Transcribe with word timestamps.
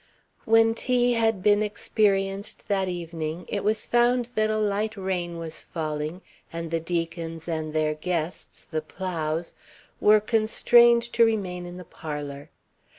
When 0.45 0.73
"tea" 0.73 1.13
had 1.13 1.43
been 1.43 1.61
experienced 1.61 2.67
that 2.69 2.87
evening, 2.89 3.45
it 3.47 3.63
was 3.63 3.85
found 3.85 4.31
that 4.33 4.49
a 4.49 4.57
light 4.57 4.97
rain 4.97 5.37
was 5.37 5.61
falling 5.61 6.21
and 6.51 6.71
the 6.71 6.79
Deacons 6.79 7.47
and 7.47 7.71
their 7.71 7.93
guests, 7.93 8.65
the 8.65 8.81
Plows, 8.81 9.53
were 9.99 10.19
constrained 10.19 11.03
to 11.13 11.23
remain 11.23 11.67
in 11.67 11.77
the 11.77 11.85
parlour. 11.85 12.49